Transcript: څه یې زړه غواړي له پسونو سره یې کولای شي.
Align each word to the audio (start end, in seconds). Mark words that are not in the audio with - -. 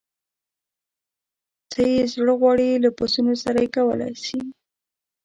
څه 1.71 1.81
یې 1.93 2.01
زړه 2.13 2.33
غواړي 2.39 2.69
له 2.83 2.89
پسونو 2.97 3.33
سره 3.43 3.57
یې 3.63 3.73
کولای 3.77 4.13
شي. 4.25 4.39